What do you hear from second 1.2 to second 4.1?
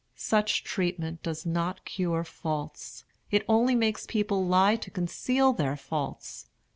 does not cure faults; it only makes